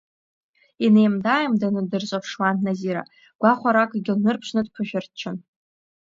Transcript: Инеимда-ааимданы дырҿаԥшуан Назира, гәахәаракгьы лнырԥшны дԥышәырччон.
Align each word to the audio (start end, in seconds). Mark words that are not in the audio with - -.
Инеимда-ааимданы 0.85 1.81
дырҿаԥшуан 1.89 2.57
Назира, 2.65 3.03
гәахәаракгьы 3.41 4.11
лнырԥшны 4.17 4.61
дԥышәырччон. 4.65 5.37